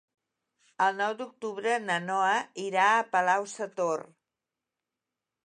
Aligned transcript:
El 0.85 0.95
nou 1.01 1.13
d'octubre 1.19 1.75
na 1.83 1.99
Noa 2.07 2.33
irà 2.65 2.89
a 2.95 3.05
Palau-sator. 3.13 4.05